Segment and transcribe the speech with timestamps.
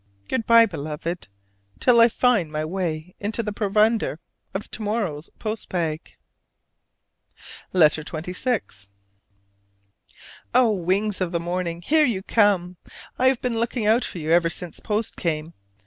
[0.27, 1.27] Good by, Beloved,
[1.79, 4.19] till I find my way into the provender
[4.51, 6.15] of to morrow's post bag.
[7.71, 8.87] LETTER XXVI.
[10.55, 12.77] Oh, wings of the morning, here you come!
[13.19, 15.53] I have been looking out for you ever since post came.